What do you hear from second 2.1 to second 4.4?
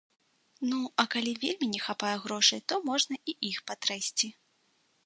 грошай, то можна і іх патрэсці.